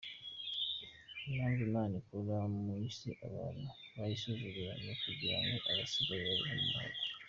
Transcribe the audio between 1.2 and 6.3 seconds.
Impamvu imana ikura mu isi abantu bayisuzugura, nukugirango abasigaye